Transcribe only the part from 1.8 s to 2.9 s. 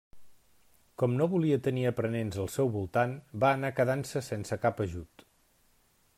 aprenents al seu